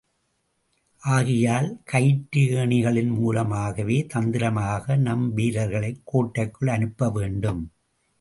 [1.01, 7.61] ஆகையால் கயிற்று ஏணிகளின் மூலமாகவே தந்திரமாக நம் வீரர்களைக் கோட்டைக்குள் அனுப்பவேண்டும்.